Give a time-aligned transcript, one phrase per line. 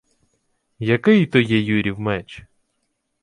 [0.79, 2.43] —Який то є Юрів меч?